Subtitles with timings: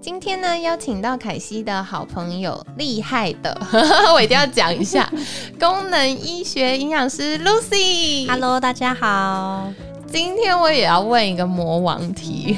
[0.00, 3.54] 今天呢，邀请到凯西的好朋友，厉害的，
[4.14, 5.10] 我一定要讲一下，
[5.60, 8.26] 功能医学营养师 Lucy。
[8.26, 9.70] Hello，大家好。
[10.06, 12.56] 今天我也要问一个魔王题，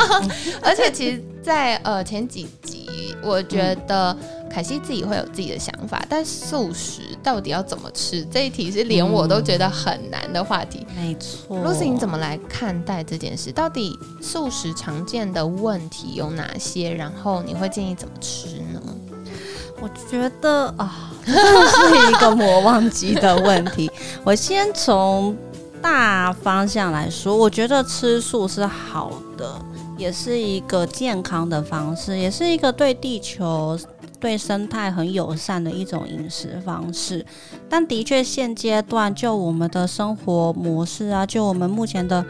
[0.62, 4.16] 而且其实在，呃前几集，我觉得
[4.58, 10.84] 凯西自己会有自己的想法，但素食到底要怎么吃这一题是连我都觉得很难的话题。
[10.96, 13.52] 没错 Lucy，你怎么来看待这件事？
[13.52, 16.92] 到底素食常见的问题有哪些？
[16.92, 18.82] 然后你会建议怎么吃呢？
[19.80, 23.88] 我觉得啊，这是一个魔忘记的问题。
[24.24, 25.36] 我先从
[25.80, 29.54] 大方向来说，我觉得吃素是好的，
[29.96, 33.78] 也是一个健康的方式，也是一个对地球。
[34.20, 37.24] 对生态很友善的一种饮食方式，
[37.68, 42.24] 但的确现阶段就我们的生活模式啊，就我们目前的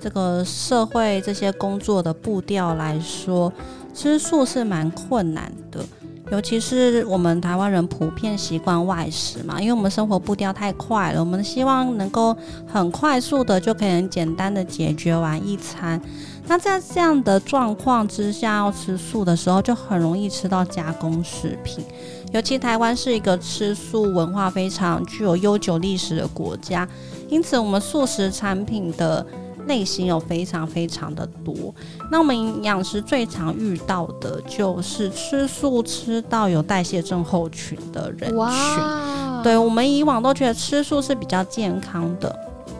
[0.00, 3.52] 这个社会这些工作的步调来说，
[3.94, 5.84] 吃素是蛮困难的。
[6.32, 12.34] 尤其是我们台湾人普遍习惯外食嘛，因为我们生活步调太快了，我们希望能够
[12.66, 16.00] 很快速的就可以很简单的解决完一餐。
[16.46, 21.84] 那在这样的状况之下，要吃素的时候，就很容易吃到加工食品。
[22.32, 26.88] 尤其台湾是一个吃素文化非常具有悠久历史的国家，
[27.28, 29.24] 因此我们素食产品的
[29.66, 31.74] 类型有非常非常的多。
[32.10, 38.36] 那我们营养师最常遇到的就是吃素吃到有代谢症候群的人群。
[38.36, 42.34] 哇，对我们以往都觉得吃素是比较健康的，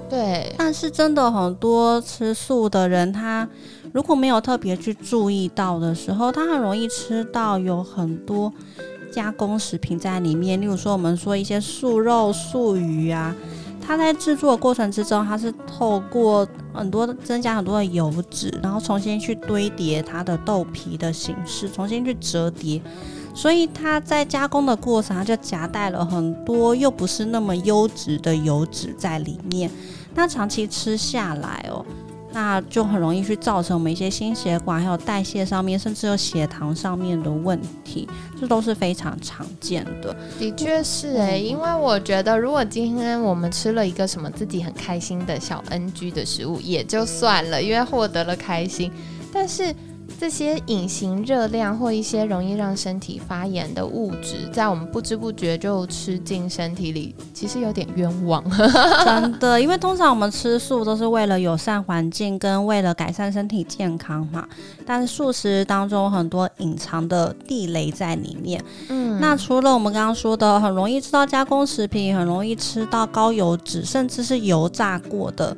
[0.09, 3.49] 对，但是真的很多吃素的人，他
[3.93, 8.53] 如果没有特别去注意到的时候，他很容易吃到有很多
[9.13, 10.61] 加工食品在里面。
[10.61, 13.35] 例如说，我们说一些素肉、素鱼啊，
[13.85, 22.81] 它在制作的过程之中，它是透过很多增加很多的油脂，然后重新去堆叠它的豆皮的形式，重新去折叠。
[23.35, 29.71] 所以它在加工的过程，它就夹带了很多又不是那么优质的油脂在里面。
[30.15, 31.85] 那长期吃下来哦，
[32.33, 38.09] 那就很容易去造成我们一些心血管还有代谢上面，甚至有血糖上面的问题，
[38.41, 40.17] 这都是非常常见的。
[40.39, 48.91] 的确是哎、因为我觉得，如果今天我们吃了一个什么自己很开心的小 NG 的食物，也就算了，因为获得了开心。
[49.33, 49.75] 但是
[50.19, 58.43] 这些隐形热量或一些容易让身体发炎的物质，在我们不知不觉就吃进身体里，其实有点冤枉。
[59.05, 64.47] 真的，因为通常我们吃素都是为了友善环境跟为了改善身体健康嘛，
[64.87, 68.63] 但是素食当中很多隐藏的地雷在里面。
[68.89, 75.57] 嗯，那除了我们刚刚说的，很容易吃到加工食品，很容易吃到高油脂，甚至是油炸过的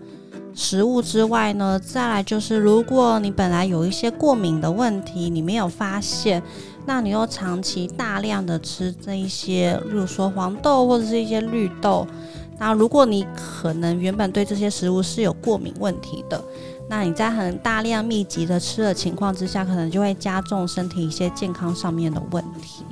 [0.54, 6.42] 食物之外呢，再来就是，如果你本来有一些过敏的问题，你没有发现，
[6.86, 12.06] 那你又长期大量的吃这一些，例如说黄豆或者是一些绿豆，
[12.58, 16.40] 那如果你可能原本对这些食物是有过敏问题的，
[16.88, 22.84] 那你在很大量密集的吃的情况之下，可能就会加重身体一些健康上面的问题。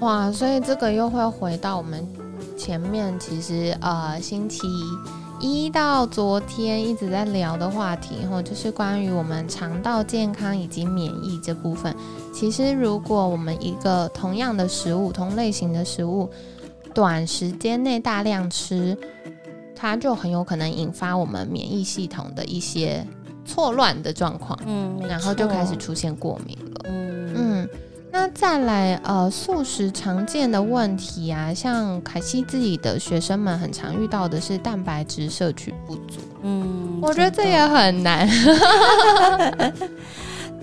[0.00, 2.04] 哇，所以这个又会回到我们
[2.56, 4.66] 前面，其实呃星期
[5.42, 11.92] 一到昨天一直在聊的话题，哈，就是关于我们肠道健康以及免疫这部分。
[12.32, 16.30] 其实如果我们一个同样的食物、同类型的食物，
[16.94, 18.96] 短时间内大量吃，
[19.74, 23.04] 它就很有可能引发我们免疫系统的一些
[23.44, 26.56] 错乱的状况，嗯，没然后就开始出现过敏
[28.14, 38.28] 那再来呃，素食常见的问题啊，像凯西自己的学生们很常遇到的是蛋白质摄取不足，嗯，我觉得这也很难。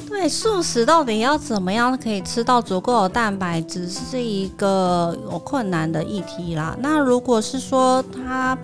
[0.08, 6.78] 对素食到底要怎么样可以吃到足够的蛋白质，是一个有困难的议题啦。
[6.80, 8.58] 那如果是说它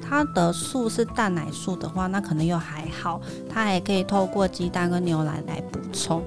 [0.00, 6.22] 它的素是蛋奶素的话，那可能又还好，它还可以透过鸡蛋跟牛奶来补充。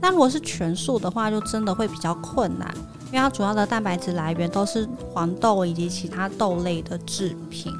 [0.00, 2.72] 那如果是全素的话，就真的会比较困难，
[3.06, 7.72] 因为它主要的蛋白质来源都是黄豆以及其他豆类的制品。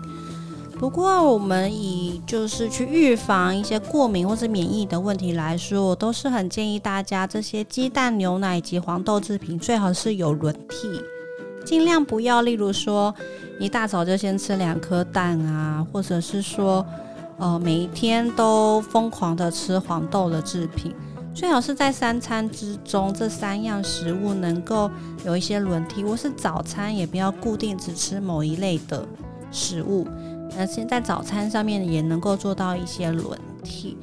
[0.79, 10.89] 不过，我们以就是去预防一些过敏或是免疫的问题来说，我都是很建议大家这些鸡蛋、牛奶以及黄豆制品最好是有轮替，
[11.67, 13.15] 尽量不要，例如说
[13.59, 16.85] 一大早就先吃两颗蛋啊，或者是说
[17.37, 20.95] 呃每一天都疯狂的吃黄豆的制品。
[21.32, 24.91] 最好是在三餐之中，这三样食物能够
[25.25, 29.06] 有一些轮替，或是早餐也不要固定只吃某一类的
[29.50, 30.06] 食物，
[30.56, 33.97] 那现在早餐上面也能够做到一些轮替。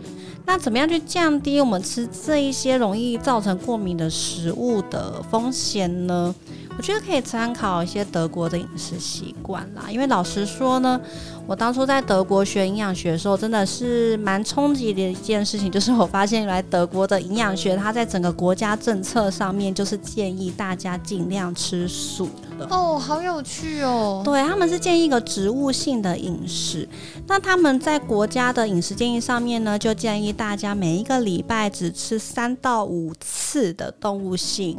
[0.45, 6.33] 那怎么样去降低我们吃这一些容易造成过敏的食物的风险呢？
[6.77, 11.01] 我觉得可以参考一些德国的饮食习惯啦，因为老实说呢，
[11.47, 22.29] 我当初在德国学营养学的时候，真的是蛮冲击的一件事情，就是我发现来德国的营养学，它在整个国家政策上面就是建议大家尽量吃素
[22.59, 22.67] 的。
[22.69, 24.21] 哦，好有趣哦！
[24.23, 26.87] 对，他们是建议一个植物性的饮食，
[27.27, 34.77] 那他们在国家的饮食建议上面呢，就建议大家每一个礼拜只吃三到五次的动物性。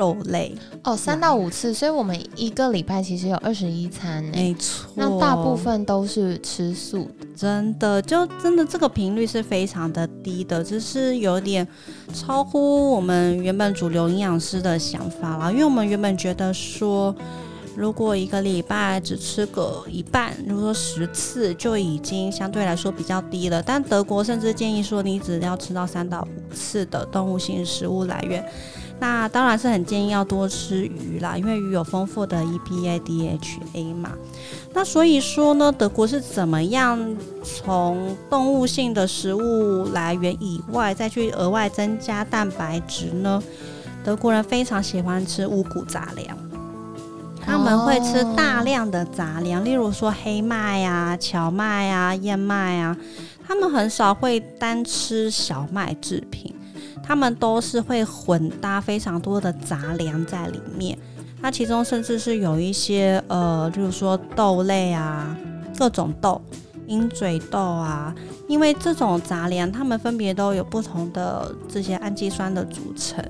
[0.00, 4.90] 肉类哦，三到五次，所以我们一个礼拜其实有二十一餐，没错。
[4.94, 11.68] 那大部分都是吃素的，真的，就真的这个频率是非常的低的，只是有点
[12.14, 15.52] 超乎我们原本主流营养师的想法啦。
[15.52, 17.14] 因为我们原本觉得说，
[17.76, 28.42] 如果一个礼拜只吃个一半，如果说十次就已经相对来说比较低了，但德国甚至建议说，你只要吃到三到五次的动物性食物来源。
[29.00, 34.12] 那当然是很建议要多吃鱼啦，因为鱼有丰富的 EPA、DHA 嘛。
[34.74, 43.42] 那所以说呢，德国是怎么样从动物性的食物来源以外，再去额外增加蛋白质呢？
[44.04, 46.36] 德国人非常喜欢吃五谷杂粮，
[47.44, 52.96] 他们会吃大量的杂粮，例如说黑麦啊、荞麦啊、燕麦啊，
[53.46, 56.54] 他们很少会单吃小麦制品。
[57.10, 60.96] 他们都是会混搭非常多的杂粮在里面，
[61.40, 65.36] 那其中甚至是有一些呃，就是说豆类啊，
[65.76, 66.40] 各种豆，
[66.86, 68.14] 鹰嘴豆啊，
[68.46, 73.20] 因为这种杂粮，它们分别都有不同的这些氨基酸的组成。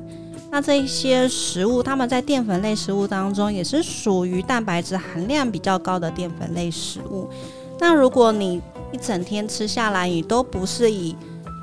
[0.50, 7.26] 那这一些食物，它们在淀粉类食物当中也是属于蛋白质含量比较高的淀粉类食物。
[7.78, 8.60] 那如果你
[8.92, 11.16] 一整天吃下来，你都不是以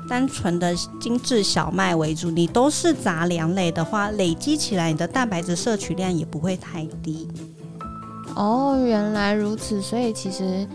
[0.08, 7.28] 单纯的精致小麦为主，你都是杂粮类的话，累积起来你的蛋白质摄取量也不会太低。
[8.34, 10.66] 哦，原来如此，所以其实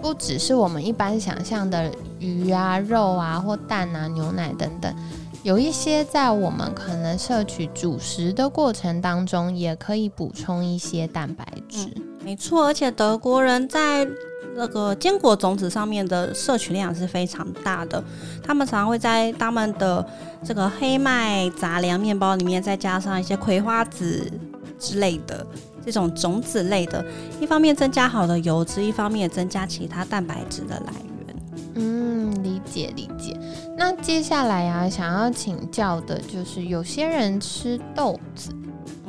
[0.00, 4.94] 不只是我们一般想象的鱼啊、肉啊或蛋啊、牛奶等等，
[5.42, 11.88] 有一些在我们可能摄取主食的过程当中，也可以补充一些蛋白质。
[12.24, 14.06] 没错，而且德国人在。
[14.54, 18.02] 那个坚果种子上面的摄取量是非常大的，
[18.42, 20.06] 他们常会在他们的
[20.44, 24.30] 这个黑麦杂粮面包里面再加上一些葵花籽
[24.78, 25.46] 之类的
[25.84, 27.04] 这种种子类的，
[27.40, 31.36] 一方面增加好的油脂，一方面增加其他蛋白质的来源。
[31.74, 33.34] 嗯，理解理解。
[33.78, 38.50] 那接下来啊，想要请教的就是有些人吃豆子，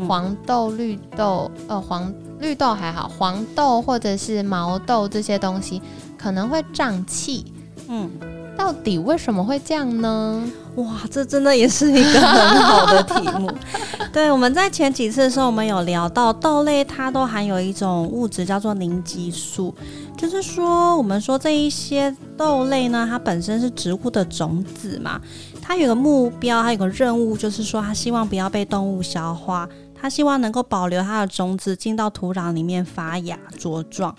[0.08, 2.14] 黄豆、绿豆，呃，黄。
[2.40, 5.82] 绿豆还好，黄豆或者是毛豆这些东西
[6.18, 7.46] 可能会胀气。
[7.88, 8.12] 嗯，
[8.58, 10.44] 到底为什么会这样呢？
[10.76, 13.50] 哇，这真的也是一个很好的题目。
[14.12, 19.74] 对，我们在前几次的时候，我们有聊到豆类，它都含有一种物质叫做凝集素，
[20.18, 25.22] 就是说，我们说这一些豆类呢，它本身是植物的种子嘛，
[25.62, 29.70] 它有个目标，它有个任务，就是说，它希望不要被动物消化。
[30.04, 34.14] 它希望能够保留它的种子进到土壤里面发芽茁壮，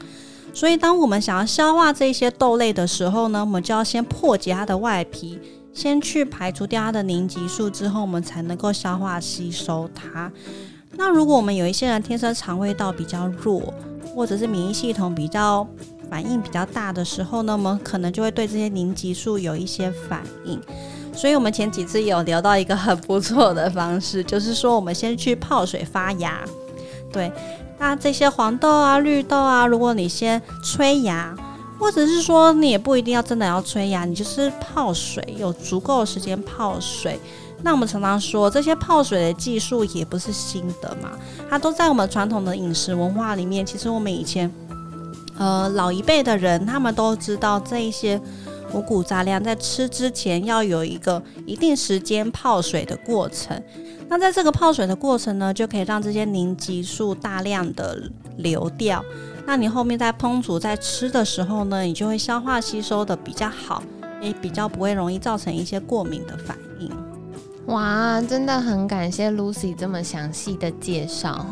[0.54, 5.38] 所以当我们想要消化这些豆类的时候呢，我们就要先破解它的外皮，
[5.74, 10.32] 先去排除掉它的凝集素之后，我们才能够消化吸收它。
[10.92, 13.74] 那如果我们有一些人天生肠胃道比较弱，
[14.14, 15.68] 或者是免疫系统比较
[16.08, 20.58] 反应比较大的时候呢，我们可能就会对这些凝集素有一些反应。
[21.16, 26.44] 所以，我们前几次有聊到一个很不错的方式，就是说，我们先去泡水发芽。
[27.11, 27.33] 对，
[27.78, 31.35] 那这些黄豆啊、绿豆啊，如果你先催芽，
[31.78, 37.18] 或者是说你也不一定要真的要催芽，你就是泡水，有足够的时间泡水。
[37.62, 41.12] 那我们常常说，这些泡水的技术也不是新的嘛，
[41.49, 43.64] 它都在我们传统的饮食文化里面。
[43.64, 44.52] 其实我们以前，
[45.38, 48.21] 呃，老一辈的人他们都知道这一些。
[48.74, 53.62] 五谷杂粮在吃之前要有一个一定时间泡水的过程，
[54.08, 58.02] 那在这个泡水的过程呢，就可以让这些凝集素大量的
[58.36, 59.02] 流掉。
[59.46, 63.82] 那你后面在烹煮在吃的时候呢，你就会消化吸收的比较好，
[64.20, 66.90] 也比较不会容易造成一些过敏的反应。
[67.66, 71.46] 哇，真的很感谢 Lucy 这么详细的介绍。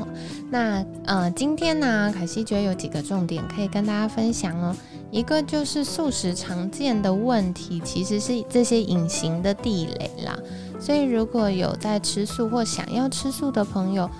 [0.50, 4.76] 那呃，今天呢，凯西觉得有几个重点可以跟大家分享哦。
[5.12, 10.36] 一个就是素食常见的问题，其实是这些隐形的地雷啦。
[10.80, 14.10] 所以如果有在吃素或想要吃素的朋友，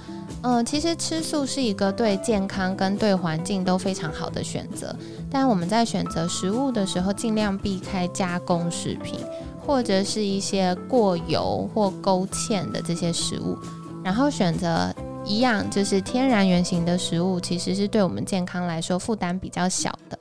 [0.43, 4.95] 呃，其实吃素是一个对健康跟对环境都非常好的选择。
[5.31, 9.19] 但我们在选择食物的时候，尽量避开加工食品。
[9.65, 13.57] 或者是一些过油或勾芡的这些食物，
[14.03, 14.93] 然后选择
[15.25, 20.19] 一样就是天然原型的食物，其实是对我们健康来说负担比较小的。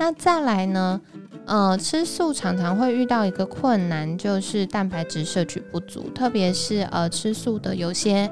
[0.00, 0.98] 那再来呢，
[1.44, 8.30] 呃，吃素常常会遇到一个困难，就是蛋白质摄取不足，特别是呃吃素的有些，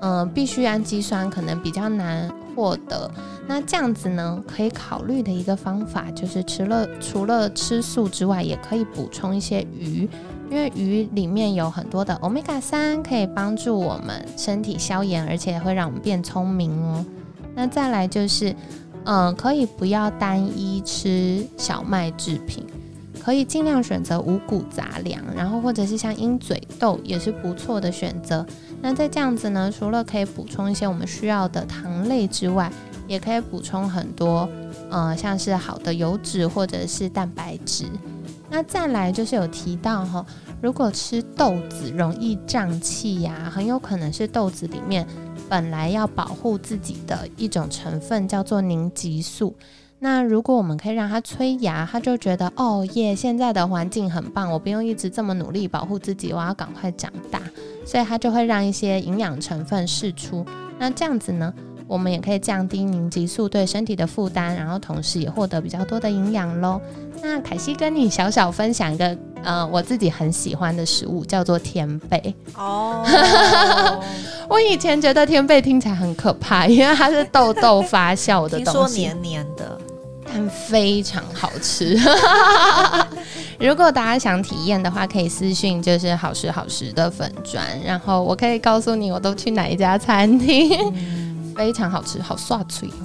[0.00, 2.28] 呃，必需氨基酸可能比较难。
[2.56, 3.10] 获得
[3.48, 10.08] 那这样子呢，可以考虑的一个方法就是，除了除了吃素之外，也可以补充一些鱼，
[10.50, 17.04] 因为鱼里面有很多的欧米伽三，可以帮助我们身体消炎，而且会让我们变聪明哦。
[17.56, 18.54] 那再来就是，
[19.04, 22.64] 嗯，可以不要单一吃小麦制品，
[23.22, 28.46] 可以尽量选择五谷杂粮，然后或者是像鹰嘴豆也是不错的选择。
[28.80, 32.70] 那在这样子呢，除了可以补充一些我们需要的糖类之外，
[33.06, 34.48] 也可以补充很多，
[34.90, 37.84] 呃，像是好的油脂或者是蛋白质。
[38.54, 40.24] 那再来就是有提到哈，
[40.62, 45.04] 如果吃豆子容易胀气呀，很有可能是豆子里面
[45.48, 49.56] 本来要保护自己的一种成分叫做凝集素。
[49.98, 57.42] 那如果我们可以让它催芽，它就觉得哦耶，现在的环境很棒，我不用一直这么努力保护自己，我要赶快长大，
[57.84, 60.46] 所以它就会让一些营养成分释出。
[60.78, 61.52] 那这样子呢，
[61.86, 66.80] 我们也可以降低凝集素对身体的负担，然后同时也获得比较多的营养喽。
[67.22, 73.04] 那凯西跟你小小分享一个呃我自己很喜欢的食物，叫做天贝哦。
[74.48, 79.78] 我以前觉得天贝听起来很可怕，因为它是豆豆发酵的东西，说黏黏的。
[80.26, 81.96] 但非常好吃。
[83.60, 90.92] 如果大家想体验的话，可以私信就是好食好食的粉砖，然后我可以告诉你我都去哪一家餐厅，
[91.54, 92.88] 非常好吃，好刷嘴。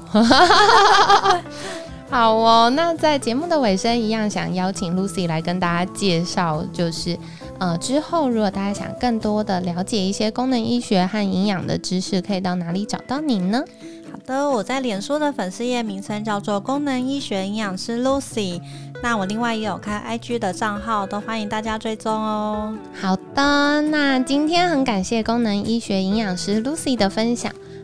[2.11, 7.15] 好哦，那在节目的尾声一样，想邀请 Lucy 来跟大家介绍，就是
[7.59, 13.63] 呃之后如果大家想更多的了解一些功能医学和营养的知识，可以到哪里找到你呢？
[14.11, 18.59] 好的，我在脸书的粉丝页名称叫做功能医学营养师 Lucy。
[19.03, 22.75] 那我另外也有开 IG 的账号，都欢迎大家追踪哦。
[22.99, 27.53] 好的，那今天很感谢功能医学营养师 Lucy 的分享。